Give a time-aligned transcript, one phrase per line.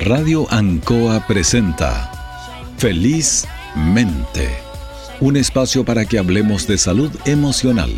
[0.00, 2.10] Radio Ancoa presenta
[2.78, 4.48] Feliz Mente,
[5.20, 7.92] un espacio para que hablemos de salud emocional.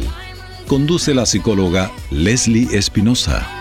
[0.66, 3.55] Conduce la psicóloga Leslie Espinosa.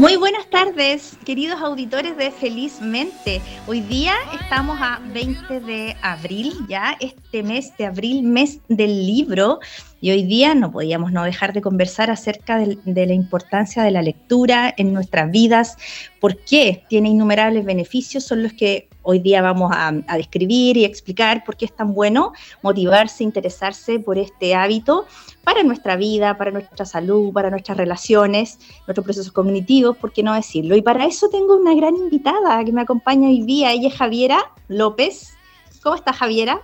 [0.00, 3.42] Muy buenas tardes, queridos auditores de Felizmente.
[3.66, 9.58] Hoy día estamos a 20 de abril, ya este mes de abril, mes del libro,
[10.00, 14.00] y hoy día no podíamos no dejar de conversar acerca de, la importancia de la
[14.00, 15.76] lectura en nuestras vidas,
[16.18, 21.44] por qué tiene innumerables beneficios, son los que hoy día vamos a, describir y explicar
[21.44, 22.32] por qué es tan bueno
[22.62, 25.06] motivarse, interesarse por este hábito
[25.44, 30.34] para nuestra vida, para nuestra salud, para nuestras relaciones, nuestros procesos cognitivos, por qué no
[30.34, 30.76] decirlo.
[30.76, 34.52] Y para eso tengo una gran invitada que me acompaña hoy día, ella es Javiera
[34.68, 35.34] López.
[35.82, 36.60] ¿Cómo estás, Javiera?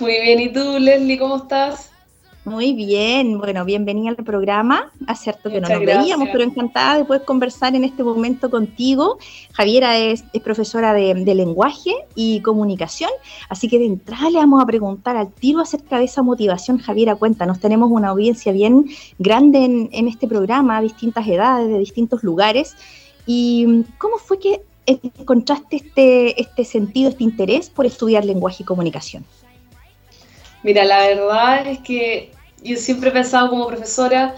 [0.00, 1.93] Muy bien, ¿y tú, Leslie, cómo estás?
[2.44, 4.92] Muy bien, bueno, bienvenida al programa.
[5.06, 9.16] Hace cierto que no nos veíamos, pero encantada de poder conversar en este momento contigo.
[9.52, 13.08] Javiera es, profesora de, lenguaje y comunicación,
[13.48, 16.76] así que de entrada le vamos a preguntar al tiro acerca de esa motivación.
[16.76, 22.22] Javiera, cuéntanos, tenemos una audiencia bien grande en, en este programa, distintas edades, de distintos
[22.22, 22.76] lugares.
[23.24, 29.24] ¿Y cómo fue que encontraste este, este sentido, este interés por estudiar lenguaje y comunicación?
[30.64, 34.34] Mira, la verdad es que yo siempre he pensado como profesora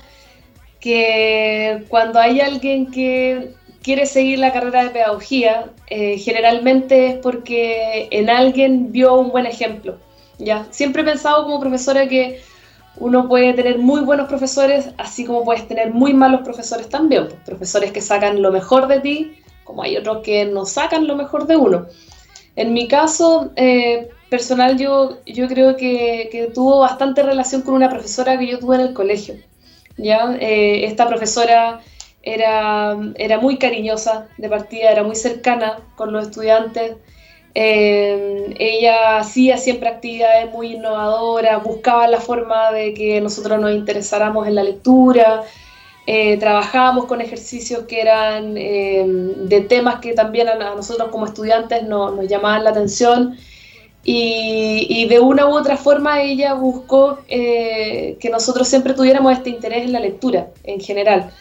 [0.80, 8.08] que cuando hay alguien que quiere seguir la carrera de pedagogía, eh, generalmente es porque
[8.10, 9.98] en alguien vio un buen ejemplo.
[10.38, 10.66] ¿ya?
[10.70, 12.40] Siempre he pensado como profesora que
[12.96, 17.28] uno puede tener muy buenos profesores, así como puedes tener muy malos profesores también.
[17.28, 21.14] Pues, profesores que sacan lo mejor de ti, como hay otros que no sacan lo
[21.14, 21.86] mejor de uno.
[22.56, 28.38] En mi caso, eh, personal yo, yo creo que, tuvo bastante relación con una profesora
[28.38, 29.36] que yo tuve en el colegio.
[29.96, 30.36] ¿ya?
[30.40, 31.80] Eh, esta profesora
[32.23, 36.96] era, era muy cariñosa de partida, era muy cercana con los estudiantes.
[37.55, 44.46] Eh, ella hacía siempre actividades muy innovadoras, buscaba la forma de que nosotros nos interesáramos
[44.46, 45.42] en la lectura,
[46.06, 52.28] eh, trabajábamos con ejercicios que eran de temas que también a, nosotros como estudiantes nos
[52.28, 53.39] llamaban la atención
[54.08, 59.84] y, de una u otra forma ella buscó eh, que nosotros siempre tuviéramos este interés
[59.84, 61.33] en la lectura en general,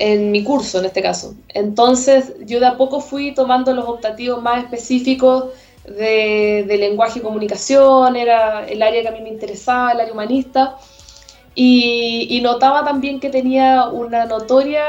[0.00, 1.34] en mi curso en este caso.
[1.50, 5.50] Entonces yo de a poco fui tomando los optativos más específicos
[5.84, 10.76] de, lenguaje y comunicación, era el área que a mí me interesaba, el área humanista,
[11.54, 14.84] y, notaba también que tenía una notoria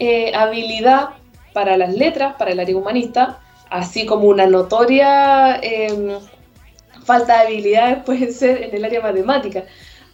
[0.00, 1.10] eh, habilidad
[1.52, 3.38] para las letras, para el área humanista,
[3.70, 6.18] así como una notoria em,
[7.08, 9.64] falta de habilidades puede ser en el área matemática.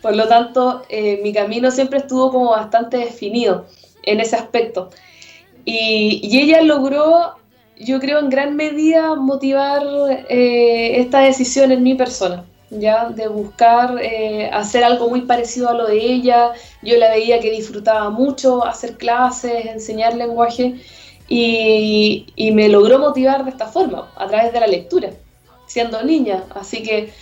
[0.00, 3.66] Por lo tanto, eh, mi camino siempre estuvo como bastante definido
[4.04, 4.90] en ese aspecto.
[5.64, 7.36] Y, ella logró,
[7.78, 9.82] yo creo, en gran medida motivar
[10.28, 15.74] eh, esta decisión en mi persona, ya de buscar eh, hacer algo muy parecido a
[15.74, 16.52] lo de ella.
[16.82, 20.66] Yo la veía que disfrutaba mucho hacer clases, enseñar lenguaje,
[21.28, 25.08] y me logró motivar de esta forma, a través de la lectura
[25.66, 26.44] siendo niña.
[26.54, 27.12] Así que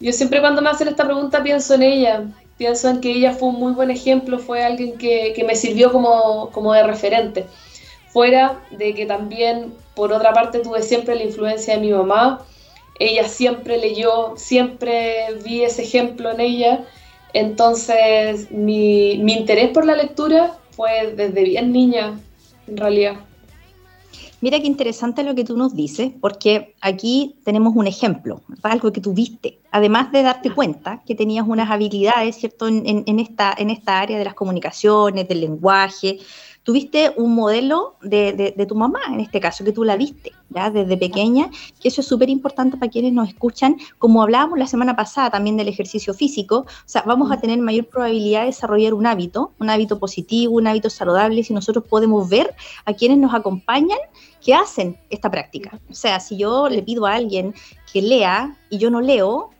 [0.00, 2.24] yo siempre cuando me hacen esta pregunta pienso en ella,
[2.56, 6.50] pienso en que ella fue un muy buen ejemplo, fue alguien que, me sirvió como,
[6.50, 7.46] como, de referente.
[8.08, 12.44] Fuera de que también, por otra parte, tuve siempre la influencia de mi mamá,
[12.98, 16.84] ella siempre leyó, siempre vi ese ejemplo en ella,
[17.32, 22.18] entonces mi, mi interés por la lectura fue desde bien niña,
[22.66, 23.14] en realidad.
[24.42, 29.00] Mira qué interesante lo que tú nos dices, porque aquí tenemos un ejemplo, algo que
[29.00, 34.00] tú viste, además de darte cuenta que tenías unas habilidades, ¿cierto?, en, esta, en esta
[34.00, 36.18] área de las comunicaciones, del lenguaje,
[36.62, 40.96] tuviste un modelo de, tu mamá, en este caso, que tú la viste ya desde
[40.96, 41.50] pequeña,
[41.80, 43.76] que eso es súper importante para quienes nos escuchan.
[43.98, 47.86] Como hablábamos la semana pasada también del ejercicio físico, o sea, vamos a tener mayor
[47.86, 52.54] probabilidad de desarrollar un hábito, un hábito positivo, un hábito saludable, si nosotros podemos ver
[52.84, 53.98] a quienes nos acompañan
[54.44, 55.80] que hacen esta práctica.
[55.90, 57.54] O sea, si yo le pido a alguien
[57.92, 59.50] que lea y yo no leo,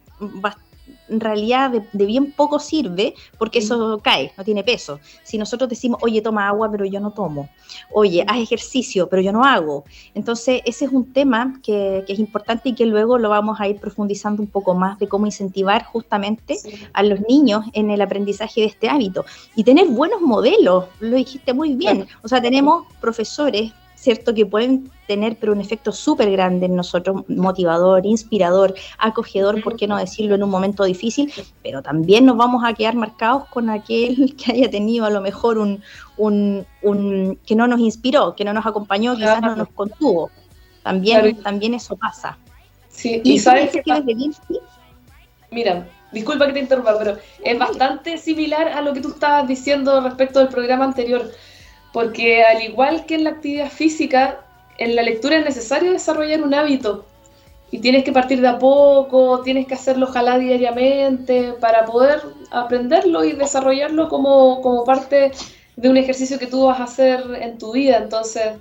[1.12, 4.98] en realidad de, bien poco sirve porque eso cae, no tiene peso.
[5.22, 7.48] Si nosotros decimos, oye, toma agua, pero yo no tomo,
[7.92, 9.84] oye, haz ejercicio, pero yo no hago.
[10.14, 13.78] Entonces, ese es un tema que, es importante y que luego lo vamos a ir
[13.78, 16.58] profundizando un poco más de cómo incentivar justamente
[16.92, 19.24] a los niños en el aprendizaje de este hábito.
[19.54, 22.06] Y tener buenos modelos, lo dijiste muy bien.
[22.22, 24.34] O sea, tenemos profesores ¿cierto?
[24.34, 29.86] Que pueden tener, pero un efecto súper grande en nosotros, motivador, inspirador, acogedor, ¿por qué
[29.86, 31.32] no decirlo en un momento difícil?
[31.62, 35.56] Pero también nos vamos a quedar marcados con aquel que haya tenido a lo mejor
[35.56, 35.80] un,
[36.16, 40.32] un, un que no nos inspiró, que no nos acompañó, quizás no nos contuvo.
[40.82, 42.36] También, también eso pasa.
[42.88, 43.70] Sí, y, sabes
[45.52, 50.00] Mira, disculpa que te interrumpa, pero es bastante similar a lo que tú estabas diciendo
[50.00, 51.30] respecto del programa anterior,
[51.92, 54.40] porque al igual que en la actividad física,
[54.78, 57.06] en la lectura es necesario desarrollar un hábito
[57.70, 63.24] y tienes que partir de a poco, tienes que hacerlo ojalá diariamente para poder aprenderlo
[63.24, 65.32] y desarrollarlo como, como parte
[65.76, 67.96] de un ejercicio que tú vas a hacer en tu vida.
[67.96, 68.52] Entonces,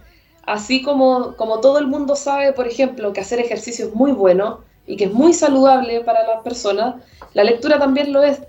[0.46, 4.62] así como, como todo el mundo sabe, por ejemplo, que hacer ejercicio es muy bueno,
[4.88, 6.96] y que es muy saludable para las personas,
[7.34, 8.42] la lectura también lo es,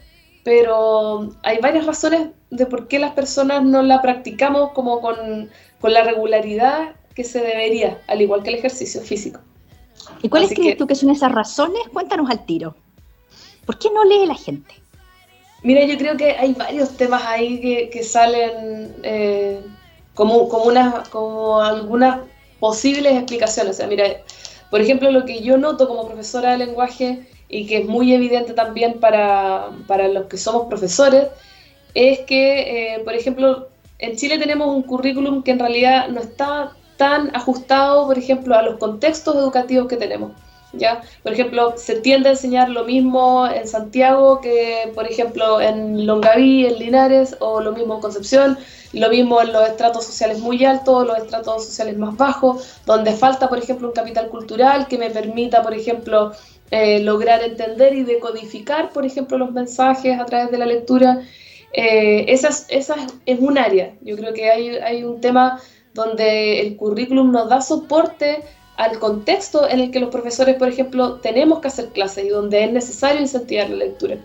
[0.45, 5.51] pero hay varias razones de por qué las personas no la practicamos como con,
[5.83, 9.41] la regularidad que se debería, al igual que el ejercicio físico.
[10.23, 11.83] ¿Y cuáles crees tú que son esas razones?
[11.93, 12.77] Cuéntanos al tiro.
[13.65, 14.75] ¿Por qué no lee la gente?
[15.63, 19.61] Mira, yo creo que hay varios temas ahí que, salen eh,
[20.15, 22.21] como, como, unas, como algunas
[22.61, 23.77] posibles explicaciones.
[23.77, 24.05] O sea, mira,
[24.71, 28.55] por ejemplo, lo que yo noto como profesora de lenguaje y que es muy evidente
[28.55, 29.71] también para,
[30.13, 31.29] los que somos profesores,
[31.95, 33.69] es que, eh, por ejemplo,
[33.99, 38.63] en Chile tenemos un currículum que en realidad no está tan ajustado, por ejemplo, a
[38.63, 40.33] los contextos educativos que tenemos.
[40.73, 41.03] ¿ya?
[41.23, 46.67] Por ejemplo, se tiende a enseñar lo mismo en Santiago que, por ejemplo, en Longaví,
[46.67, 48.59] en Linares, o lo mismo en Concepción,
[48.93, 53.49] lo mismo en los estratos sociales muy altos, los estratos sociales más bajos, donde falta,
[53.49, 56.33] por ejemplo, un capital cultural que me permita, por ejemplo,
[56.71, 61.23] eh, lograr entender y decodificar, por ejemplo, los mensajes a través de la lectura.
[61.73, 62.91] Eh, esa, es
[63.39, 63.95] un área.
[64.03, 65.61] Yo creo que hay, un tema
[65.95, 68.41] donde el currículum nos da soporte
[68.77, 72.65] al contexto en el que los profesores, por ejemplo, tenemos que hacer clases y donde
[72.65, 74.17] es necesario incentivar la lectura.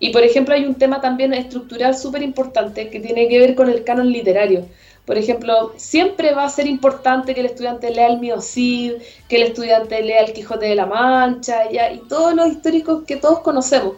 [0.00, 3.70] Y por ejemplo hay un tema también estructural súper importante que tiene que ver con
[3.70, 4.66] el canon literario.
[5.06, 8.94] Por ejemplo, siempre va a ser importante que el estudiante lea el Mío Cid,
[9.28, 13.40] que el estudiante lea el Quijote de la Mancha y todos los históricos que todos
[13.40, 13.94] conocemos.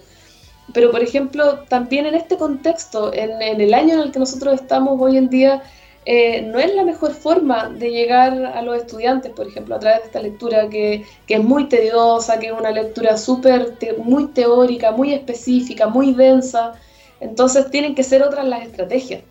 [0.72, 5.00] Pero por ejemplo, también en este contexto, en, el año en el que nosotros estamos
[5.00, 5.62] hoy en día,
[6.04, 10.00] eh, no es la mejor forma de llegar a los estudiantes, por ejemplo, a través
[10.00, 15.12] de esta lectura que, es muy tediosa, que es una lectura súper, muy teórica, muy
[15.12, 16.74] específica, muy densa.
[17.20, 19.22] Entonces tienen que ser otras las estrategias.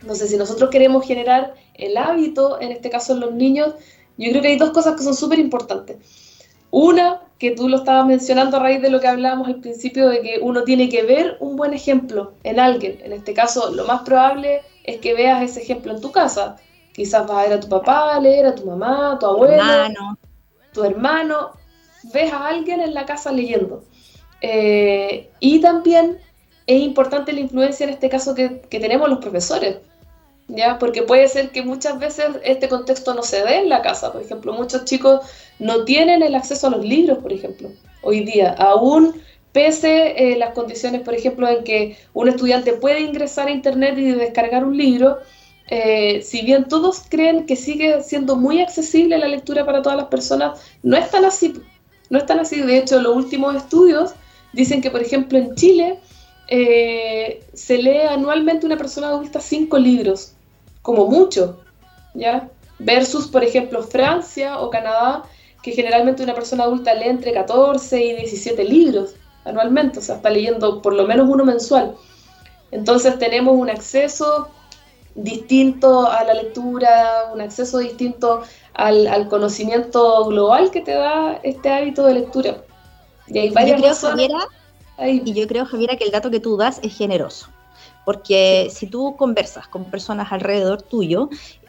[0.00, 3.74] Entonces, si nosotros queremos generar el hábito, en este caso en los niños,
[4.16, 5.96] yo creo que hay dos cosas que son súper importantes.
[6.70, 10.20] Una, que tú lo estabas mencionando a raíz de lo que hablábamos al principio, de
[10.20, 12.98] que uno tiene que ver un buen ejemplo en alguien.
[13.02, 16.56] En este caso, lo más probable es que veas ese ejemplo en tu casa.
[16.92, 19.54] Quizás vas a ver a tu papá a leer, a tu mamá, a tu abuelo,
[19.54, 20.18] hermano.
[20.72, 21.50] tu hermano.
[22.12, 23.84] Ves a alguien en la casa leyendo.
[24.40, 26.18] Eh, y también
[26.66, 29.78] es importante la influencia en este caso que, que, tenemos los profesores,
[30.48, 30.78] ¿ya?
[30.78, 34.12] Porque puede ser que muchas veces este contexto no se dé en la casa.
[34.12, 35.20] Por ejemplo, muchos chicos
[35.58, 37.70] no tienen el acceso a los libros, por ejemplo,
[38.02, 38.52] hoy día.
[38.52, 39.14] Aún
[39.52, 44.12] pese eh, las condiciones, por ejemplo, en que un estudiante puede ingresar a Internet y
[44.12, 45.18] descargar un libro,
[45.70, 50.08] eh, si bien todos creen que sigue siendo muy accesible la lectura para todas las
[50.08, 51.54] personas, no es tan así.
[52.10, 52.60] No es tan así.
[52.60, 54.12] De hecho, los últimos estudios
[54.52, 55.98] dicen que, por ejemplo, en Chile
[56.48, 60.32] eh, se lee anualmente una persona adulta cinco libros,
[60.80, 61.60] como mucho,
[62.14, 62.48] ¿ya?
[62.78, 65.24] Versus, por ejemplo, Francia o Canadá,
[65.62, 70.30] que generalmente una persona adulta lee entre 14 y 17 libros anualmente, o sea, está
[70.30, 71.94] leyendo por lo menos uno mensual.
[72.70, 74.48] Entonces tenemos un acceso
[75.14, 78.42] distinto a la lectura, un acceso distinto
[78.74, 82.62] al, conocimiento global que te da este hábito de lectura.
[83.26, 84.38] Y hay varias yo creo, Javiera,
[85.06, 87.48] y yo creo, Javiera, que el dato que tú das es generoso.
[88.04, 91.28] Porque si tú conversas con personas alrededor tuyo,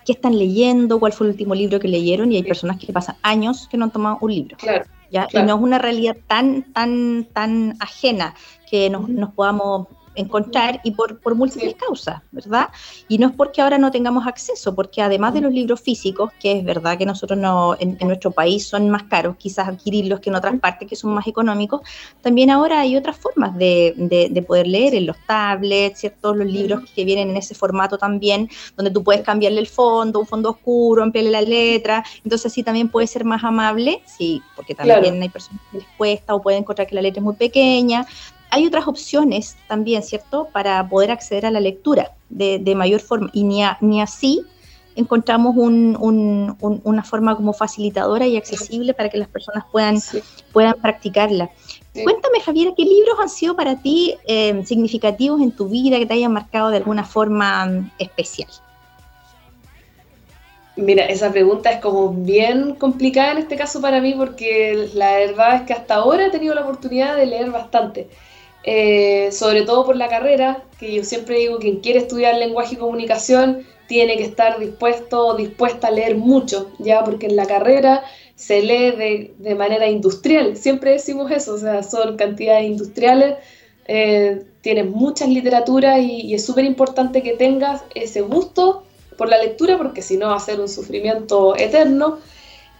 [0.09, 0.99] ¿qué están leyendo?
[0.99, 2.31] ¿Cuál fue el último libro que leyeron?
[2.31, 4.57] Y hay personas que pasan años que no han tomado un libro.
[4.57, 4.83] Claro.
[5.11, 5.27] ¿ya?
[5.31, 8.33] Y no es una realidad tan, tan, tan ajena
[8.67, 9.85] que nos, nos podamos
[10.19, 12.69] encontrar y por, por múltiples causas, ¿verdad?
[13.07, 16.51] Y no es porque ahora no tengamos acceso, porque además de los libros físicos, que
[16.59, 20.35] es verdad que nosotros no, en, nuestro país son más caros, quizás adquirirlos que en
[20.35, 21.81] otras partes que son más económicos,
[22.21, 26.33] también ahora hay otras formas de, de, poder leer en los tablets, ¿cierto?
[26.33, 30.25] Los libros que vienen en ese formato también, donde tú puedes cambiarle el fondo, un
[30.25, 35.21] fondo oscuro, ampliarle la letra, entonces sí también puede ser más amable, sí, porque también
[35.21, 38.05] hay personas que les cuesta o pueden encontrar que la letra es muy pequeña,
[38.49, 43.29] hay otras opciones también, ¿cierto?, para poder acceder a la lectura de, mayor forma.
[43.33, 44.43] Y ni, ni así
[44.95, 49.97] encontramos una forma como facilitadora y accesible para que las personas puedan,
[50.51, 51.49] puedan practicarla.
[51.93, 56.13] Cuéntame, Javier, ¿qué libros han sido para ti eh, significativos en tu vida, que te
[56.13, 58.49] hayan marcado de alguna forma mm, especial?
[60.75, 65.55] Mira, esa pregunta es como bien complicada en este caso para mí porque la verdad
[65.55, 68.09] es que hasta ahora he tenido la oportunidad de leer bastante.
[68.63, 72.77] Eh, sobre todo por la carrera, que yo siempre digo, quien quiere estudiar lenguaje y
[72.77, 78.03] comunicación tiene que estar dispuesto o dispuesta a leer mucho, ya porque en la carrera
[78.35, 83.37] se lee de, manera industrial, siempre decimos eso, o sea, son cantidades industriales,
[83.87, 88.83] eh, tienes muchas literaturas y, es súper importante que tengas ese gusto
[89.17, 92.19] por la lectura, porque si no va a ser un sufrimiento eterno.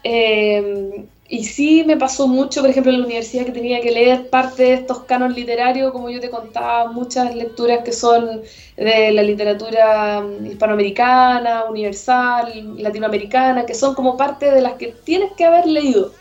[0.04, 4.30] Eh, y sí me pasó mucho, por ejemplo, en la universidad que tenía que leer
[4.30, 8.42] parte de estos canos literarios, como yo te contaba, muchas lecturas que son
[8.76, 15.46] de la literatura hispanoamericana, universal, latinoamericana, que son como parte de las que tienes que
[15.46, 16.14] haber leído.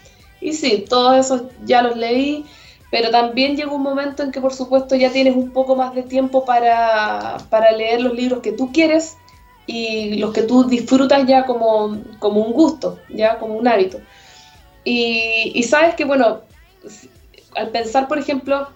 [0.43, 2.45] Y sí, todos esos ya los leí,
[2.91, 6.03] pero también llegó un momento en que por supuesto ya tienes un poco más de
[6.03, 9.17] tiempo para, para leer los libros que tú quieres
[9.67, 14.00] y los que tú disfrutas ya como, como un gusto, ya como un hábito.
[14.90, 16.40] Y, sabes que, bueno,
[17.57, 18.68] al pensar, por ejemplo,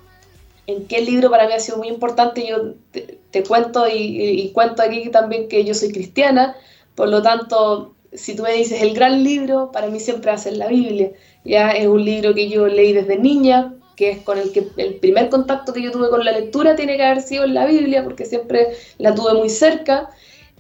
[0.67, 5.09] en qué libro para mí ha sido muy importante, yo te, cuento y, cuento aquí
[5.09, 6.55] también que yo soy cristiana,
[6.95, 10.39] por lo tanto, si tú me dices el gran libro, para mí siempre va a
[10.39, 11.13] ser la Biblia.
[11.47, 14.97] Ya es un libro que yo leí desde niña, que es con el que el
[14.97, 18.05] primer contacto que yo tuve con la lectura tiene que haber sido en la Biblia,
[18.05, 20.11] porque siempre la tuve muy cerca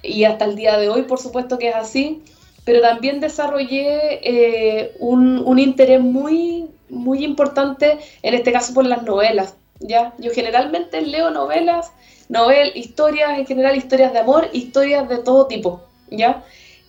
[0.02, 2.22] y hasta el día de hoy, por supuesto que es así
[2.64, 9.56] pero también desarrollé eh, un, interés muy, muy importante, en este caso por las novelas.
[9.80, 10.14] ¿ya?
[10.18, 11.92] Yo generalmente leo novelas,
[12.28, 15.82] novel, historias, en general historias de amor, historias de todo tipo.
[16.10, 16.44] ¿ya?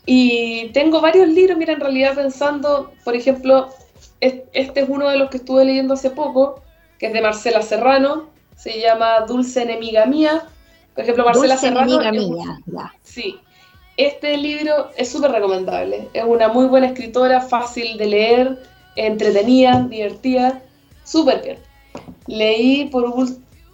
[0.05, 3.69] Y tengo varios libros, mira, en realidad pensando, por ejemplo,
[4.19, 6.61] este es uno de los que estuve leyendo hace poco,
[6.99, 10.43] que es de Marcela Serrano, se llama Dulce Enemiga Mía.
[10.93, 12.01] Por ejemplo, Marcela Dulce Serrano.
[12.01, 13.39] Enemiga Mía, Sí,
[13.97, 16.07] este libro es súper recomendable.
[16.13, 18.59] Es una muy buena escritora, fácil de leer,
[18.95, 20.61] entretenida, divertida,
[21.03, 21.57] súper bien.
[22.27, 23.13] Leí por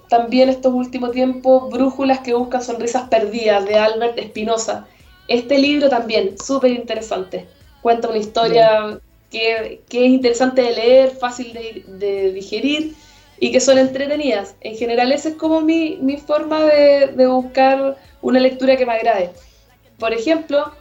[0.10, 4.88] también estos últimos tiempos Brújulas que buscan sonrisas perdidas de Albert Espinosa.
[5.28, 7.48] Este libro también, súper interesante.
[7.82, 9.00] Cuenta una historia
[9.30, 12.96] que, es interesante de leer, fácil de, digerir
[13.40, 14.56] y que son entretenidas.
[14.60, 19.32] En general, esa es como mi, forma de, de buscar una lectura que me agrade.
[20.00, 20.72] Por ejemplo,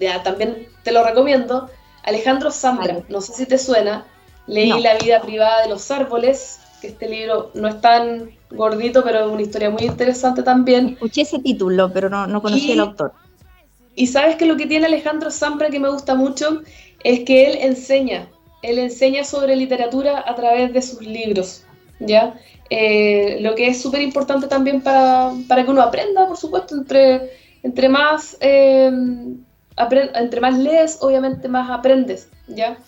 [0.00, 1.68] ya, también te lo recomiendo,
[2.02, 4.06] Alejandro Zambra, no sé si te suena,
[4.46, 9.26] leí La vida privada de los árboles, que este libro no es tan gordito, pero
[9.26, 10.90] es una historia muy interesante también.
[10.94, 13.12] Escuché ese título, pero no, no conocí el autor.
[13.94, 16.62] Y sabes que lo que tiene Alejandro Zambra que me gusta mucho
[17.04, 18.28] es que él enseña,
[18.62, 21.64] él enseña sobre literatura a través de sus libros,
[21.98, 22.34] ¿ya?
[22.70, 27.30] Eh, lo que es súper importante también para, para que uno aprenda, por supuesto, entre
[27.62, 29.44] entre más, em,
[30.14, 32.78] entre más lees, obviamente más aprendes, ¿ya?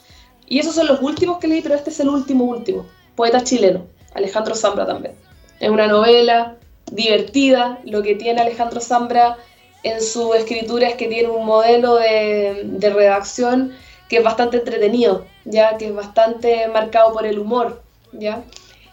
[0.46, 2.86] Y esos son los últimos que leí, pero este es el último, último.
[3.14, 5.14] Poeta chileno, Alejandro Zambra también.
[5.60, 6.56] Es una novela
[6.90, 9.38] divertida, lo que tiene Alejandro Zambra
[9.82, 13.72] en su escritura es que tiene un modelo de, redacción
[14.08, 18.42] que es bastante entretenido, ya que es bastante marcado por el humor, ya.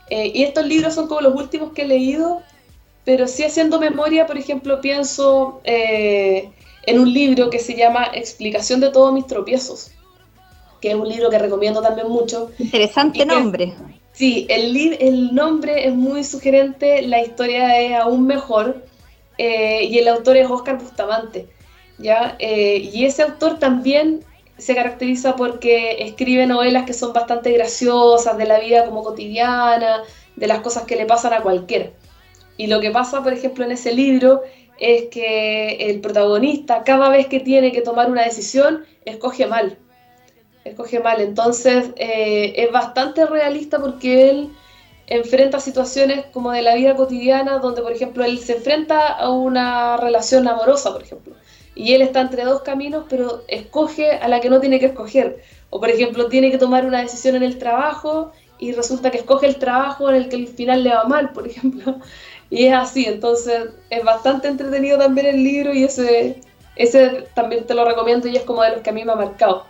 [0.10, 2.42] Eh, y estos libros son como los últimos que he leído
[3.10, 6.52] pero sí haciendo memoria, por ejemplo, pienso eh,
[6.84, 9.90] en un libro que se llama Explicación de todos mis tropiezos,
[10.80, 12.52] que es un libro que recomiendo también mucho.
[12.60, 13.74] Interesante nombre.
[14.12, 18.86] sí, el, el nombre es muy sugerente, la historia es aún mejor,
[19.40, 21.48] eh, y el autor es Oscar Bustamante.
[21.98, 22.36] ¿ya?
[22.38, 24.24] Eh, y ese autor también
[24.60, 30.04] se caracteriza porque escribe novelas que son bastante graciosas, de la vida como cotidiana,
[30.36, 31.90] de las cosas que le pasan a cualquiera.
[32.60, 34.42] Y lo que pasa, por ejemplo, en ese libro
[34.80, 39.78] es que el protagonista cada vez que tiene que tomar una decisión, escoge mal.
[40.66, 41.22] Escoge mal.
[41.22, 44.50] Entonces eh, es bastante realista porque él
[45.08, 49.96] enfrenta situaciones como de la vida cotidiana donde, por ejemplo, él se enfrenta a una
[49.96, 51.36] relación amorosa, por ejemplo.
[51.76, 55.42] Y él está entre dos caminos, pero escoge a la que no tiene que escoger.
[55.70, 59.48] O, por ejemplo, tiene que tomar una decisión en el trabajo y resulta que escoge
[59.48, 62.00] el trabajo en el que al final le va mal, por ejemplo.
[62.50, 66.42] Y es así, entonces es bastante entretenido también el libro y ese,
[66.76, 69.16] ese también te lo recomiendo y es como de los que a mí me ha
[69.16, 69.66] marcado.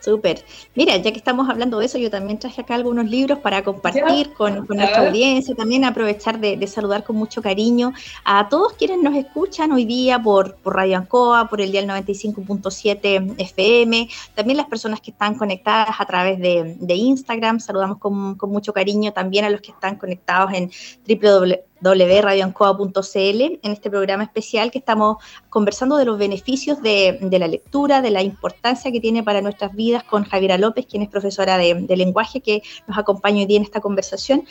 [0.00, 0.44] Súper.
[0.74, 4.32] Mira, ya que estamos hablando de eso, yo también traje acá algunos libros para compartir
[4.34, 7.92] con, nuestra audiencia, también aprovechar de, saludar con mucho cariño
[8.24, 13.34] a todos quienes nos escuchan hoy día por, por Radio Ancoa, por el día 95.7
[13.38, 18.72] FM, también las personas que están conectadas a través de, Instagram, saludamos con, con, mucho
[18.72, 20.70] cariño también a los que están conectados en
[21.06, 25.18] www www.radioancoa.cl en este programa especial que estamos
[25.48, 30.04] conversando de los beneficios de, la lectura, de la importancia que tiene para nuestras vidas
[30.04, 33.80] con Javiera López, quien es profesora de, lenguaje que nos acompaña hoy día en esta
[33.80, 34.44] conversación.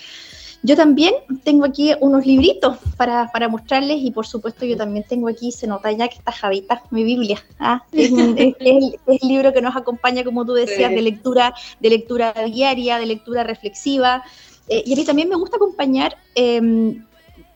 [0.64, 1.14] Yo también
[1.44, 5.92] tengo aquí unos libritos para, mostrarles y por supuesto yo también tengo aquí, se nota
[5.92, 7.44] ya que está Javita, mi Biblia.
[7.60, 7.84] ¿ah?
[7.92, 8.12] Es,
[8.60, 13.44] el, libro que nos acompaña, como tú decías, de lectura, de lectura diaria, de lectura
[13.44, 14.24] reflexiva.
[14.68, 17.06] Eh, y a mí también me gusta acompañar em,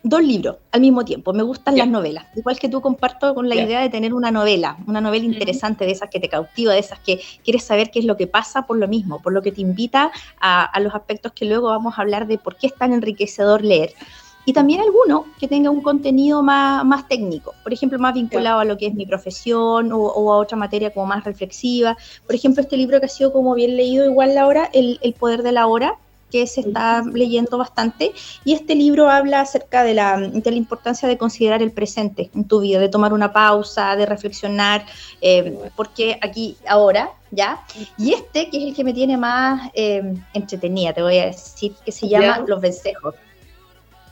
[0.04, 1.34] dos libros al mismo tiempo.
[1.34, 2.26] Me gustan las novelas.
[2.36, 5.92] Igual que tú comparto con la idea de tener una novela, una novela interesante de
[5.92, 8.78] esas que te cautiva, de esas que quieres saber qué es lo que pasa por
[8.78, 12.28] lo mismo, por lo que te invita a, los aspectos que luego vamos a hablar
[12.28, 13.94] de por qué es tan enriquecedor leer.
[14.46, 18.66] Y también alguno que tenga un contenido más, más técnico, por ejemplo, más vinculado a
[18.66, 21.98] lo que es mi profesión o, a otra materia como más reflexiva.
[22.26, 25.14] Por ejemplo, este libro que ha sido como bien leído igual la hora, el, el
[25.14, 25.98] poder de la hora,
[26.32, 28.14] que se está leyendo bastante.
[28.44, 32.46] Y este libro habla acerca de la, de la importancia de considerar el presente en
[32.46, 34.86] tu vida, de tomar una pausa, de reflexionar,
[35.22, 37.62] eh, porque aquí, ahora, ¿ya?
[37.98, 41.74] Y este, que es el que me tiene más eh, entretenida, te voy a decir,
[41.86, 43.16] que se llama Los Vencejos.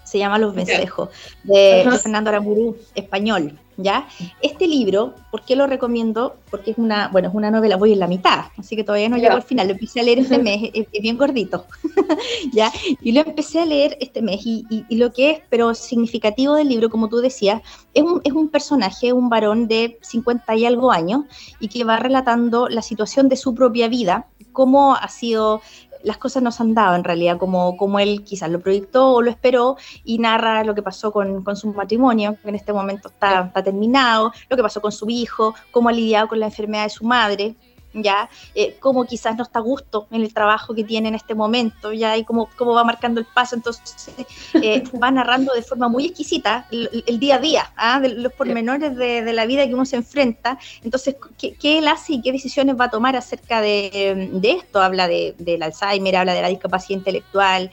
[0.03, 1.09] Se llama Los Vencejos,
[1.43, 3.59] de, de Fernando Aramburu, español.
[3.77, 4.07] ¿Ya?
[4.41, 6.35] Este libro, ¿por qué lo recomiendo?
[6.49, 9.17] Porque es una, bueno, es una novela, voy en la mitad, así que todavía no
[9.17, 11.65] llego al final, lo empecé a leer este mes, es, bien gordito,
[12.51, 12.71] ¿ya?
[13.01, 16.89] Y lo empecé a leer este mes y, lo que es, pero significativo del libro,
[16.89, 17.61] como tú decías,
[17.93, 21.25] es un, es un personaje, un varón de 50 y algo años
[21.59, 25.61] y que va relatando la situación de su propia vida, cómo ha sido
[26.03, 29.21] las cosas no se han dado en realidad como, como él quizás lo proyectó o
[29.21, 33.45] lo esperó y narra lo que pasó con, su matrimonio, que en este momento está,
[33.47, 36.89] está, terminado, lo que pasó con su hijo, cómo ha lidiado con la enfermedad de
[36.89, 37.55] su madre,
[37.93, 41.35] ya, eh, cómo quizás no está a gusto en el trabajo que tiene en este
[41.35, 44.09] momento, ya, y cómo, cómo va marcando el paso, entonces
[44.53, 47.99] eh, va narrando de forma muy exquisita el, día a día, ¿ah?
[47.99, 51.87] de los pormenores de, de, la vida que uno se enfrenta, entonces, ¿qué, ¿qué, él
[51.87, 54.81] hace y qué decisiones va a tomar acerca de, de esto?
[54.81, 57.71] Habla de, del Alzheimer, habla de la discapacidad intelectual,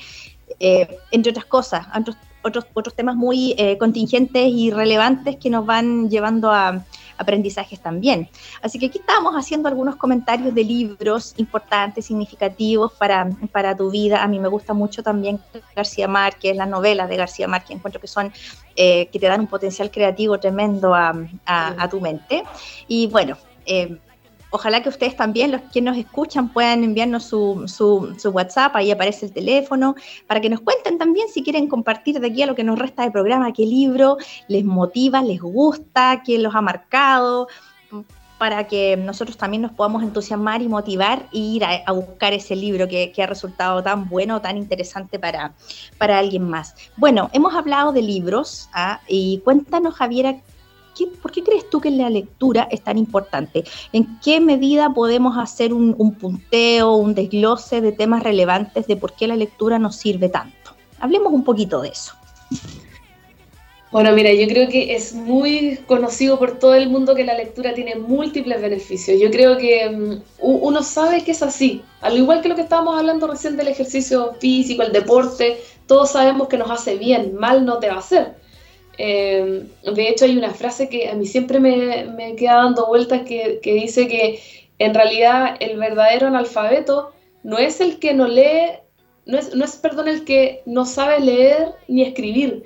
[0.61, 1.87] eh, entre otras cosas,
[2.43, 6.85] otros, otros, temas muy eh, contingentes y relevantes que nos van llevando a
[7.19, 8.29] aprendizajes también.
[8.63, 14.23] Así que aquí estamos haciendo algunos comentarios de libros importantes, significativos para, para tu vida.
[14.23, 15.41] A mí me gusta mucho también
[15.75, 18.33] García Márquez, las novelas de García Márquez, encuentro que son,
[18.77, 21.15] eh, que te dan un potencial creativo tremendo a,
[21.47, 22.45] a, tu mente.
[22.89, 23.99] Y bueno, eh,
[24.57, 29.27] Ojalá que ustedes también, los que nos escuchan, puedan enviarnos su, su, WhatsApp, ahí aparece
[29.27, 29.97] el teléfono,
[30.29, 33.03] para que nos cuenten también si quieren compartir de aquí a lo que nos resta
[33.03, 37.49] de programa, qué libro les motiva, les gusta, quién los ha marcado,
[38.39, 42.87] para que nosotros también nos podamos entusiasmar y motivar e ir a, buscar ese libro
[42.87, 45.53] que, ha resultado tan bueno, tan interesante para,
[45.99, 46.77] para alguien más.
[46.97, 49.01] Bueno, hemos hablado de libros ¿ah?
[49.09, 50.37] y cuéntanos, Javiera,
[51.23, 53.65] ¿por qué crees tú que la lectura es tan importante?
[53.93, 59.27] ¿En qué medida podemos hacer un, punteo, un desglose de temas relevantes de por qué
[59.27, 60.75] la lectura nos sirve tanto?
[61.01, 62.15] Hablemos un poquito de eso.
[63.95, 67.75] Bueno, mira, yo creo que es muy conocido por todo el mundo que la lectura
[67.75, 69.21] tiene múltiples beneficios.
[69.21, 71.81] Yo creo que mm, uno sabe que es así.
[72.01, 76.49] Al igual que lo que estábamos hablando recién del ejercicio físico, el deporte, todos sabemos
[76.49, 78.35] que nos hace bien, mal no te va a hacer.
[78.99, 83.61] Em, de hecho, hay una frase que a mí siempre me, queda dando vueltas que,
[83.63, 84.41] que, dice que
[84.79, 88.79] en realidad el verdadero analfabeto no es el que no lee,
[89.27, 92.65] no es, no es, perdón, el que no sabe leer ni escribir,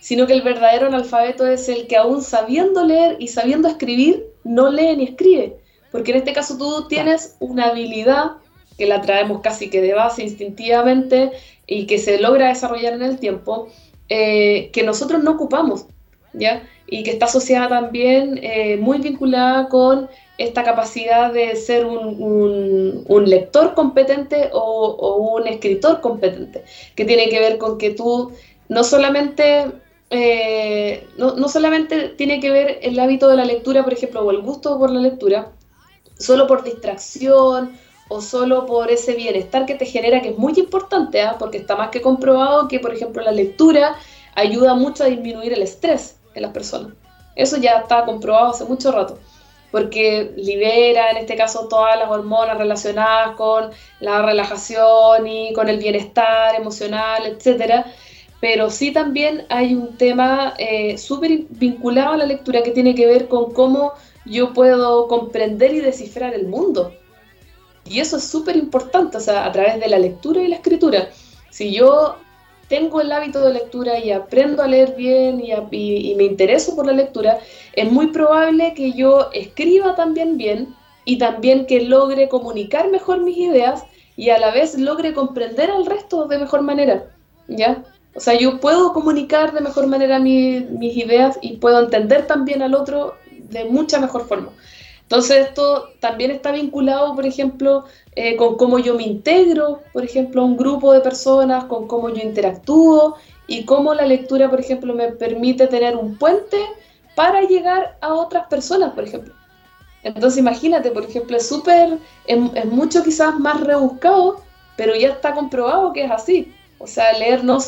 [0.00, 4.70] sino que el verdadero analfabeto es el que aún sabiendo leer y sabiendo escribir, no
[4.70, 5.56] lee ni escribe.
[5.90, 8.32] Porque en este caso tú tienes una habilidad
[8.76, 11.30] que la traemos casi que de base instintivamente
[11.66, 13.68] y que se logra desarrollar en el tiempo,
[14.08, 15.86] eh, que nosotros no ocupamos,
[16.32, 16.62] ¿ya?
[16.86, 23.74] Y que está asociada también eh, muy vinculada con esta capacidad de ser un, lector
[23.74, 26.64] competente o, un escritor competente,
[26.94, 28.32] que tiene que ver con que tú
[28.68, 29.66] no solamente,
[30.10, 34.30] eh, no, no, solamente tiene que ver el hábito de la lectura, por ejemplo, o
[34.30, 35.52] el gusto por la lectura,
[36.18, 37.72] solo por distracción
[38.08, 41.36] o solo por ese bienestar que te genera, que es muy importante, ¿ah?
[41.38, 43.96] porque está más que comprobado que, por ejemplo, la lectura
[44.34, 46.92] ayuda mucho a disminuir el estrés en las personas.
[47.36, 49.18] Eso ya está comprobado hace mucho rato.
[49.70, 55.78] porque libera en este caso todas las hormonas relacionadas con la relajación y con el
[55.78, 57.84] bienestar emocional, etcétera.
[58.40, 63.06] Pero sí también hay un tema eh, súper vinculado a la lectura que tiene que
[63.06, 63.94] ver con cómo
[64.26, 66.92] yo puedo comprender y descifrar el mundo.
[67.88, 71.10] Y eso es súper importante, o sea, a través de la lectura y la escritura.
[71.50, 72.16] Si yo
[72.68, 76.92] tengo el hábito de lectura y aprendo a leer bien y, me intereso por la
[76.92, 77.38] lectura,
[77.74, 83.36] es muy probable que yo escriba también bien y también que logre comunicar mejor mis
[83.36, 83.84] ideas
[84.16, 87.04] y a la vez logre comprender al resto de mejor manera,
[87.48, 87.84] ¿ya?
[88.14, 92.74] O sea, yo puedo comunicar de mejor manera mis ideas y puedo entender también al
[92.74, 93.14] otro
[93.50, 94.50] de mucha mejor forma.
[95.04, 97.84] Entonces esto también está vinculado, por ejemplo,
[98.16, 102.08] eh, con cómo yo me integro, por ejemplo, a un grupo de personas, con cómo
[102.08, 106.56] yo interactúo y cómo la lectura, por ejemplo, me permite tener un puente
[107.14, 109.34] para llegar a otras personas, por ejemplo.
[110.02, 114.40] Entonces imagínate, por ejemplo, es súper, es, mucho quizás más rebuscado,
[114.76, 116.54] pero ya está comprobado que es así.
[116.84, 117.58] O sea, leer no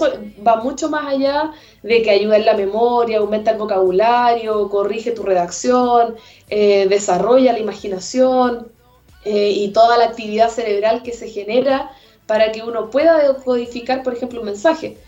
[0.46, 1.52] va mucho más allá
[1.82, 6.16] de que ayuda en la memoria, aumenta el vocabulario, corrige tu redacción,
[6.50, 8.68] eh, desarrolla la imaginación
[9.24, 11.92] eh, y toda la actividad cerebral que se genera
[12.26, 14.98] para que uno pueda codificar, por ejemplo, un mensaje.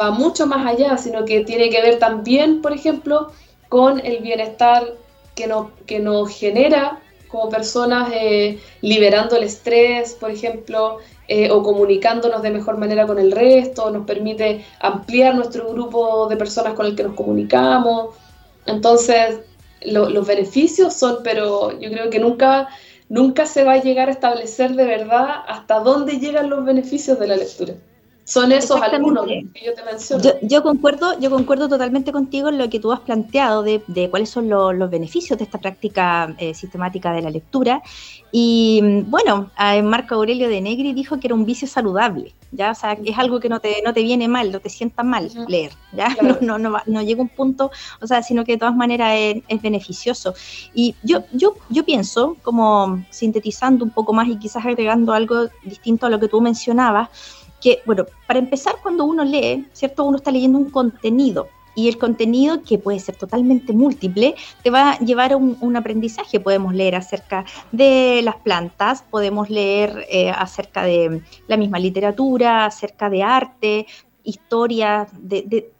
[0.00, 3.32] Va mucho más allá, sino que tiene que ver también, por ejemplo,
[3.68, 4.94] con el bienestar
[5.34, 11.62] que, no, que nos genera como personas, eh, liberando el estrés, por ejemplo, eh, o
[11.62, 16.86] comunicándonos de mejor manera con el resto, nos permite ampliar nuestro grupo de personas con
[16.86, 18.16] el que nos comunicamos.
[18.64, 19.40] Entonces,
[19.82, 22.68] los beneficios son, pero yo creo que nunca,
[23.08, 27.26] nunca se va a llegar a establecer de verdad hasta dónde llegan los beneficios de
[27.26, 27.74] la lectura.
[28.28, 30.22] Son esos algunos que yo te menciono.
[30.42, 34.50] Yo, concuerdo, yo concuerdo totalmente contigo en lo que tú has planteado de, cuáles son
[34.50, 37.80] los beneficios de esta práctica eh, sistemática de la lectura.
[38.30, 39.50] Y mm, bueno,
[39.82, 42.72] Marco Aurelio de Negri dijo que era un vicio saludable, ¿ya?
[42.72, 45.30] O sea, es algo que no te, no te viene mal, no te sienta mal
[45.48, 46.08] leer, ¿ya?
[46.42, 47.70] No, no, no, llega un punto,
[48.02, 50.34] o sea, sino que de todas maneras es, es, beneficioso.
[50.74, 56.04] Y yo, yo, yo pienso, como sintetizando un poco más y quizás agregando algo distinto
[56.04, 57.08] a lo que tú mencionabas,
[57.60, 60.04] que, bueno, para empezar, cuando uno lee, ¿cierto?
[60.04, 64.90] Uno está leyendo un contenido y el contenido, que puede ser totalmente múltiple, te va
[64.90, 66.40] a llevar a un, aprendizaje.
[66.40, 73.08] Podemos leer acerca de las plantas, podemos leer eh, acerca de la misma literatura, acerca
[73.08, 73.86] de arte,
[74.24, 75.70] historia, de,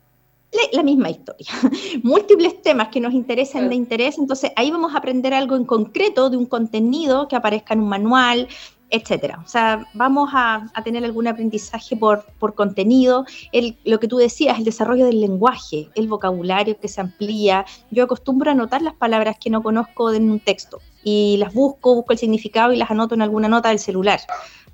[0.73, 1.49] la misma historia,
[2.05, 6.31] múltiples temas que nos interesen de interés, entonces ahí vamos a aprender algo en concreto
[6.31, 8.49] de un contenido que aparezca en un manual,
[8.91, 9.41] etcétera.
[9.45, 14.59] O sea, vamos a, tener algún aprendizaje por, por contenido, el, lo que tú decías,
[14.59, 17.67] el desarrollo del lenguaje, el vocabulario que se amplía.
[17.91, 21.95] Yo acostumbro a anotar las palabras que no conozco en un texto y las busco,
[21.95, 24.21] busco el significado y las anoto en alguna nota del celular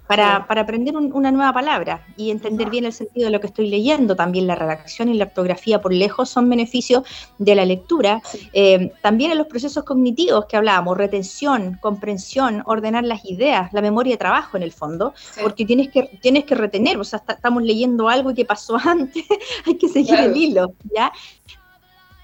[0.07, 4.15] para, aprender una nueva palabra y entender bien el sentido de lo que estoy leyendo.
[4.17, 7.05] También la redacción y la ortografía por lejos son beneficios
[7.39, 8.23] de la lectura.
[8.53, 14.15] Eh, también en los procesos cognitivos que hablábamos, retención, comprensión, ordenar las ideas, la memoria
[14.15, 18.09] de trabajo en el fondo, porque tienes que, tienes que retener, o sea, estamos leyendo
[18.09, 19.25] algo que pasó antes,
[19.67, 21.13] hay que seguir el hilo, ¿ya?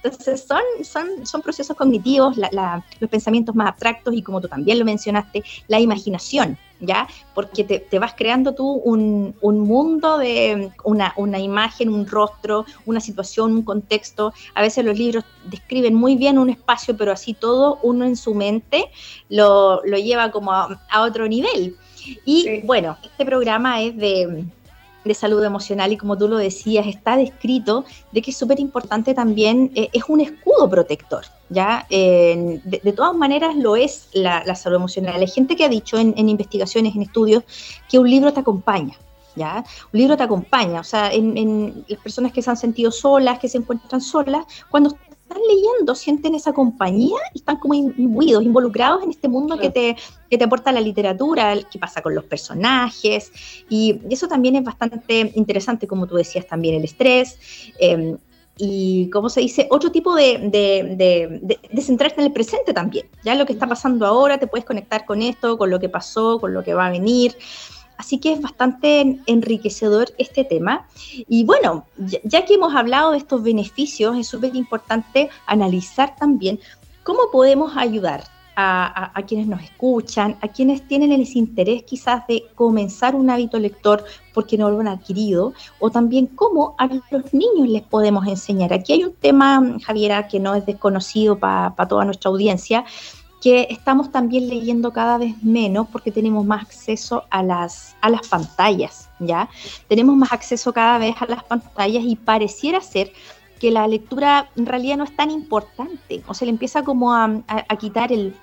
[0.03, 4.85] Entonces son, son, son procesos cognitivos, los pensamientos más abstractos y como tú también lo
[4.85, 7.07] mencionaste, la imaginación, ¿ya?
[7.35, 13.53] Porque te, vas creando tú un, mundo de una, una, imagen, un rostro, una situación,
[13.53, 14.33] un contexto.
[14.55, 18.35] A veces los libros describen muy bien un espacio, pero así todo uno en su
[18.35, 18.87] mente
[19.29, 21.77] lo, lleva como a, otro nivel.
[22.25, 24.45] Y bueno, este programa es de
[25.05, 29.15] de salud emocional y como tú lo decías, está descrito de que es súper importante
[29.15, 31.87] también, eh, es un escudo protector, ¿ya?
[31.89, 35.21] de, todas maneras lo es la, salud emocional.
[35.21, 37.45] Hay gente que ha dicho en, investigaciones, en estudios,
[37.89, 38.97] que un libro te acompaña,
[39.37, 39.65] ¿ya?
[39.93, 43.39] Un libro te acompaña, o sea, en, en, las personas que se han sentido solas,
[43.39, 44.97] que se encuentran solas, cuando
[45.31, 49.97] están leyendo, sienten esa compañía y están como imbuidos, involucrados en este mundo que, te,
[50.29, 53.31] que te aporta la literatura, qué pasa con los personajes.
[53.69, 57.39] Y eso también es bastante interesante, como tú decías, también el estrés.
[57.79, 58.17] Em,
[58.57, 63.07] y, como se dice, otro tipo de, de, de, centrarte en el presente también.
[63.25, 66.39] Ya lo que está pasando ahora, te puedes conectar con esto, con lo que pasó,
[66.41, 67.37] con lo que va a venir.
[68.01, 70.87] Así que es bastante enriquecedor este tema.
[71.29, 71.85] Y bueno,
[72.25, 76.59] ya, que hemos hablado de estos beneficios, es súper importante analizar también
[77.03, 78.25] cómo podemos ayudar
[78.57, 84.05] a, quienes nos escuchan, a quienes tienen el interés quizás de comenzar un hábito lector
[84.35, 88.73] porque no lo han adquirido, o también cómo a los niños les podemos enseñar.
[88.73, 92.85] Aquí hay un tema, Javiera, que no es desconocido para toda nuestra audiencia,
[93.41, 98.29] que estamos también leyendo cada vez menos porque tenemos más acceso a las, a las
[98.29, 99.49] pantallas, ¿ya?
[99.89, 103.13] Tenemos más acceso cada vez a las pantallas y pareciera ser
[103.59, 107.43] que la lectura en realidad no es tan importante, o se le empieza como a,
[107.79, 108.35] quitar el,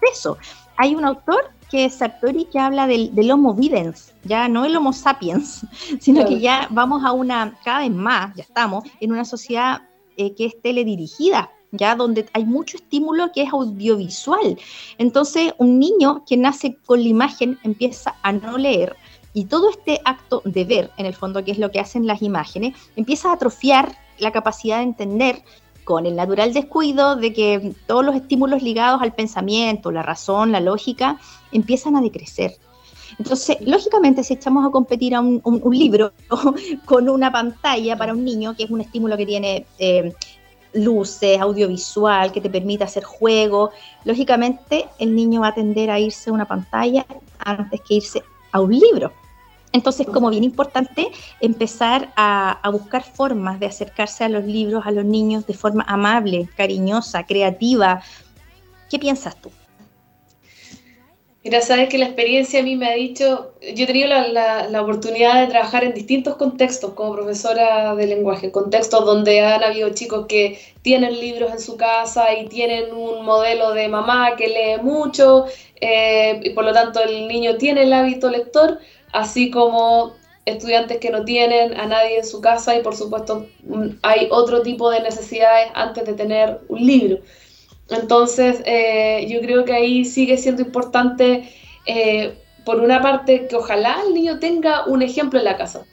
[0.00, 0.38] peso.
[0.76, 4.92] Hay un autor que es Sartori que habla del, Homo videns, ya no el Homo
[4.92, 5.66] sapiens,
[6.00, 9.82] sino que ya vamos a una, cada vez más, ya estamos, en una sociedad
[10.16, 14.58] eh, que es teledirigida, ya donde hay mucho estímulo que es audiovisual.
[14.98, 18.96] Entonces, un niño que nace con la imagen empieza a no leer,
[19.34, 22.22] y todo este acto de ver, en el fondo, que es lo que hacen las
[22.22, 25.44] imágenes, empieza a atrofiar la capacidad de entender
[25.84, 30.60] con el natural descuido de que todos los estímulos ligados al pensamiento, la razón, la
[30.60, 31.18] lógica,
[31.52, 32.56] empiezan a decrecer.
[33.18, 36.12] Entonces, lógicamente, si echamos a competir a un, libro
[36.84, 40.12] con una pantalla para un niño, que es un estímulo que tiene eh,
[40.72, 43.70] luces, audiovisual, que te permite hacer juego,
[44.04, 47.06] lógicamente el niño va a tender a irse a una pantalla
[47.38, 49.12] antes que irse a un libro.
[49.72, 51.08] Entonces, como bien importante,
[51.40, 56.48] empezar a, buscar formas de acercarse a los libros, a los niños de forma amable,
[56.56, 58.02] cariñosa, creativa.
[58.90, 59.50] ¿Qué piensas tú?
[61.48, 65.40] Mira, sabes que la experiencia a mí me ha dicho, yo he tenido la, oportunidad
[65.40, 70.60] de trabajar en distintos contextos como profesora de lenguaje, contextos donde han habido chicos que
[70.82, 75.46] tienen libros en su casa y tienen un modelo de mamá que lee mucho
[75.80, 78.78] eh, y por lo tanto el niño tiene el hábito lector,
[79.12, 80.12] así como
[80.44, 83.46] estudiantes que no tienen a nadie en su casa y por supuesto
[84.02, 87.20] hay otro tipo de necesidades antes de tener un libro.
[87.90, 91.50] Entonces eh, yo creo que ahí sigue siendo importante,
[91.86, 95.84] eh, por una parte, que ojalá el niño tenga un ejemplo en la casa.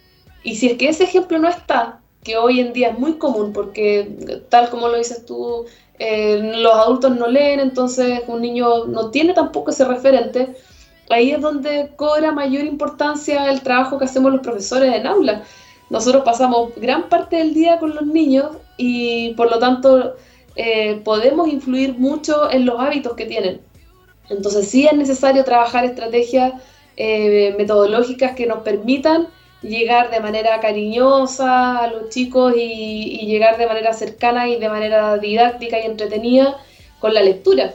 [0.43, 3.53] Y si es que ese ejemplo no está, que hoy en día es muy común,
[3.53, 5.65] porque tal como lo dices tú,
[5.99, 10.55] eh, los adultos no leen, entonces un niño no tiene tampoco ese referente,
[11.10, 15.43] ahí es donde cobra mayor importancia el trabajo que hacemos los profesores en aula.
[15.89, 20.15] Nosotros pasamos gran parte del día con los niños y por lo tanto
[20.55, 23.61] eh, podemos influir mucho en los hábitos que tienen.
[24.29, 26.53] Entonces sí es necesario trabajar estrategias
[26.97, 29.27] eh, metodológicas que nos permitan
[29.61, 34.69] llegar de manera cariñosa a los chicos y, y, llegar de manera cercana y de
[34.69, 36.57] manera didáctica y entretenida
[36.99, 37.73] con la lectura.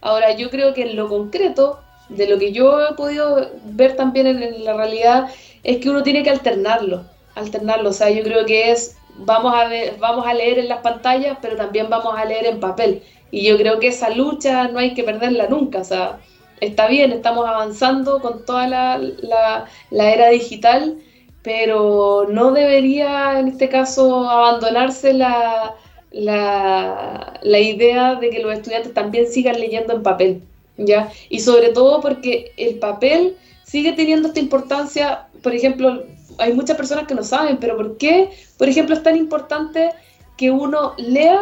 [0.00, 4.26] Ahora yo creo que en lo concreto de lo que yo he podido ver también
[4.26, 5.28] en, la realidad
[5.62, 7.04] es que uno tiene que alternarlo,
[7.34, 10.80] alternarlo, o sea, yo creo que es, vamos a, ver, vamos a leer en las
[10.80, 13.02] pantallas, pero también vamos a leer en papel.
[13.30, 16.18] Y yo creo que esa lucha no hay que perderla nunca, o sea,
[16.60, 19.00] está bien, estamos avanzando con toda la,
[19.90, 20.98] la, era digital,
[21.42, 25.74] pero no debería en este caso abandonarse la,
[26.12, 30.42] la, la idea de que los estudiantes también sigan leyendo en papel.
[30.76, 31.10] ¿ya?
[31.28, 36.04] Y sobre todo porque el papel sigue teniendo esta importancia, por ejemplo,
[36.38, 39.90] hay muchas personas que no saben, pero ¿por qué, por ejemplo, es tan importante
[40.36, 41.40] que uno lea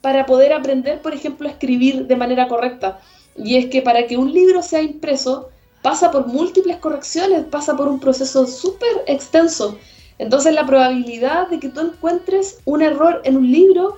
[0.00, 3.00] para poder aprender, por ejemplo, a escribir de manera correcta?
[3.36, 5.50] Y es que para que un libro sea impreso,
[5.82, 9.78] pasa por múltiples correcciones, pasa por un proceso súper extenso.
[10.18, 13.96] Entonces la probabilidad de que tú encuentres un error en un libro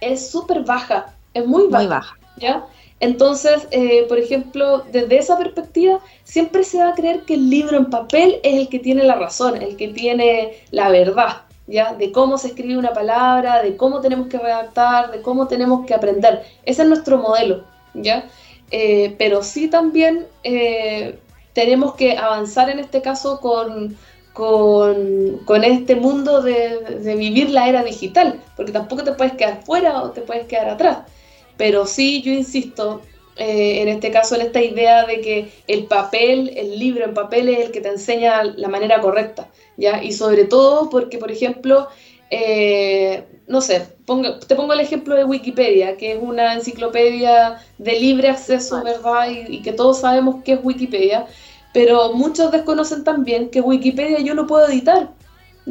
[0.00, 1.78] es súper baja, es muy baja.
[1.78, 2.18] Muy baja.
[2.38, 2.66] ¿ya?
[3.00, 7.76] Entonces, eh, por ejemplo, desde esa perspectiva, siempre se va a creer que el libro
[7.76, 11.94] en papel es el que tiene la razón, el que tiene la verdad, ¿ya?
[11.94, 15.94] De cómo se escribe una palabra, de cómo tenemos que redactar, de cómo tenemos que
[15.94, 16.42] aprender.
[16.64, 18.28] Ese es nuestro modelo, ¿ya?
[18.70, 21.18] Eh, pero sí también eh,
[21.52, 23.96] tenemos que avanzar en este caso con,
[24.32, 30.02] con, este mundo de, de vivir la era digital, porque tampoco te puedes quedar fuera
[30.02, 30.98] o te puedes quedar atrás.
[31.58, 33.02] Pero sí, yo insisto,
[33.36, 37.50] eh, en este caso, en esta idea de que el papel, el libro en papel
[37.50, 40.02] es el que te enseña la manera correcta, ¿ya?
[40.02, 41.88] Y sobre todo porque, por ejemplo,
[42.30, 43.80] eh, no sé,
[44.46, 49.28] te pongo el ejemplo de Wikipedia, que es una enciclopedia de libre acceso, ¿verdad?
[49.30, 51.26] Y, y, que todos sabemos que es Wikipedia,
[51.72, 55.10] pero muchos desconocen también que Wikipedia yo lo puedo editar.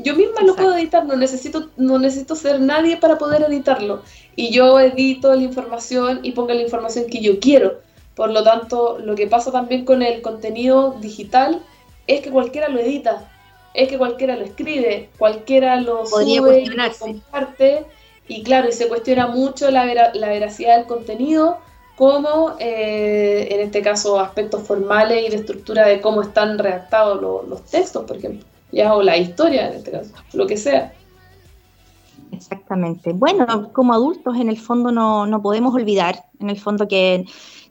[0.03, 4.03] Yo misma lo puedo editar, no necesito, no necesito ser nadie para poder editarlo.
[4.35, 7.79] Y yo edito la información y pongo la información que yo quiero.
[8.15, 11.63] Por lo tanto, lo que pasa también con el contenido digital
[12.05, 13.31] es que cualquiera lo edita,
[13.73, 17.85] es que cualquiera lo escribe, cualquiera lo sube y lo comparte.
[18.27, 21.57] Y claro, y se cuestiona mucho la, la veracidad del contenido,
[21.95, 27.63] como eh, en este caso aspectos formales y de estructura de cómo están redactados los
[27.65, 30.93] textos, por ejemplo ya o la historia en este caso, lo que sea.
[32.31, 33.13] Exactamente.
[33.13, 37.25] Bueno, como adultos en el fondo no, no podemos olvidar, en el fondo que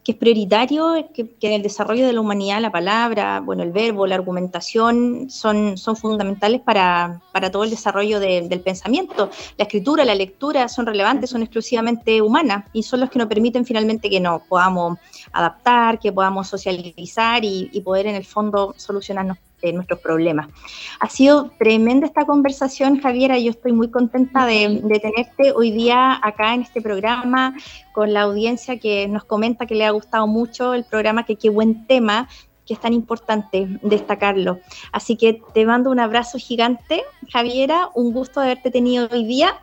[0.07, 4.07] que es prioritario que, en el desarrollo de la humanidad la palabra, bueno, el verbo,
[4.07, 9.31] la argumentación son, son fundamentales para, todo el desarrollo del pensamiento.
[9.59, 13.65] La escritura, la lectura son relevantes, son exclusivamente humanas y son los que nos permiten
[13.65, 14.97] finalmente que nos podamos
[15.33, 19.39] adaptar, que podamos socializar y poder en el fondo solucionarnos
[19.73, 20.49] nuestros problemas.
[21.01, 23.39] Ha sido tremenda esta conversación, Javiera.
[23.39, 27.55] Yo estoy muy contenta de, tenerte hoy día acá en este programa
[27.93, 31.51] con la audiencia que nos comenta que le ha gustado mucho el programa, que qué
[31.51, 32.29] buen tema
[32.67, 34.59] que es tan importante destacarlo.
[34.91, 39.61] Así que te mando un abrazo gigante, Javiera, un gusto haberte tenido hoy día.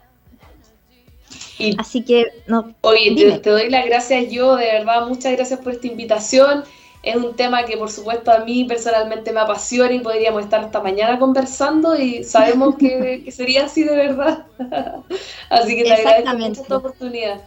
[1.77, 2.73] Así que, no.
[2.81, 6.63] Oye, te, te, doy las gracias yo, de verdad, muchas gracias por esta invitación.
[7.03, 10.81] Es un tema que por supuesto a mí personalmente me apasiona y podríamos estar hasta
[10.81, 14.45] mañana conversando y sabemos que, sería así de verdad.
[15.49, 17.41] así que te agradezco mucho esta oportunidad.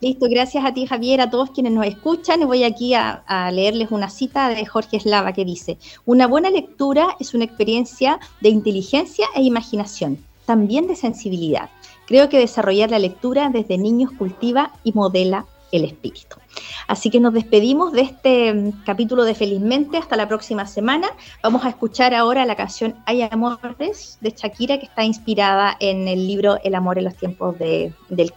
[0.00, 2.46] Listo, gracias a ti Javier, a todos quienes nos escuchan.
[2.46, 7.16] Voy aquí a, a, leerles una cita de Jorge Eslava que dice, una buena lectura
[7.20, 11.68] es una experiencia de inteligencia e imaginación, también de sensibilidad.
[12.06, 16.36] Creo que desarrollar la lectura desde niños cultiva y modela el espíritu.
[16.86, 21.08] Así que nos despedimos de este mm, capítulo de Felizmente hasta la próxima semana.
[21.42, 26.26] Vamos a escuchar ahora la canción Hay Amores de Shakira que está inspirada en el
[26.26, 28.32] libro El amor en los tiempos de, del,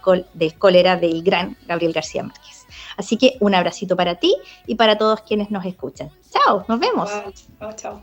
[0.58, 2.66] cólera del gran Gabriel García Márquez.
[2.96, 4.34] Así que un abracito para ti
[4.66, 6.10] y para todos quienes nos escuchan.
[6.30, 7.10] Chao, nos vemos.
[7.76, 8.02] chao.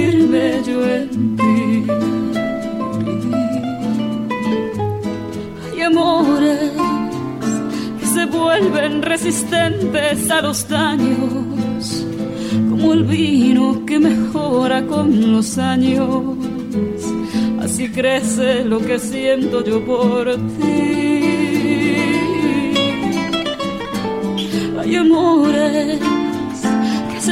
[0.00, 1.86] fundirme yo en ti.
[5.72, 6.72] Hay amores
[8.00, 12.06] que se vuelven resistentes a los daños,
[12.70, 16.36] como el vino que mejora con los años.
[17.60, 21.20] Así crece lo que siento yo por ti.
[24.78, 26.00] Hay amores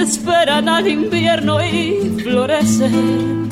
[0.03, 3.49] esperan al invierno y florecen.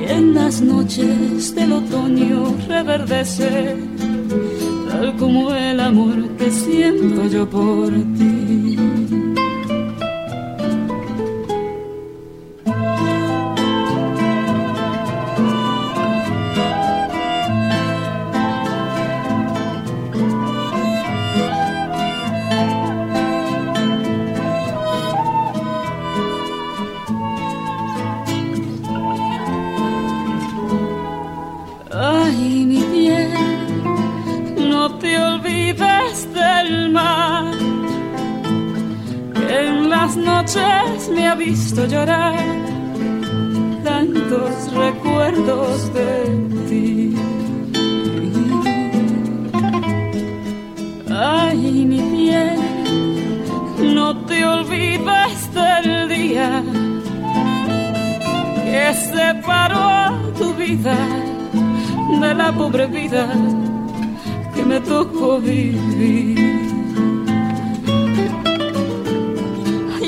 [0.00, 3.76] Y en las noches del otoño reverdece,
[4.88, 8.73] tal como el amor que siento yo por ti.
[41.10, 42.38] Me ha visto llorar
[43.82, 46.14] tantos recuerdos de
[46.68, 47.14] ti.
[51.10, 56.62] Ay, mi bien, no te olvides del día
[58.64, 60.96] que separó tu vida
[62.20, 63.26] de la pobre vida
[64.54, 66.73] que me tocó vivir.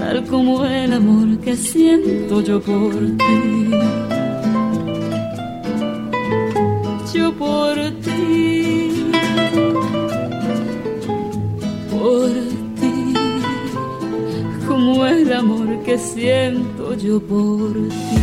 [0.00, 3.70] tal como el amor que siento yo por ti.
[7.14, 9.12] Yo por ti,
[11.90, 12.30] por
[12.80, 13.14] ti,
[14.66, 18.20] como el amor que siento yo por ti.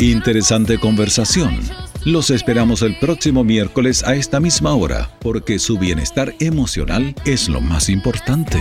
[0.00, 1.58] Interesante conversación.
[2.04, 7.60] Los esperamos el próximo miércoles a esta misma hora, porque su bienestar emocional es lo
[7.60, 8.58] más importante.